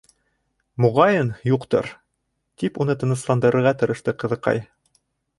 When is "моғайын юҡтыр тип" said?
0.83-2.79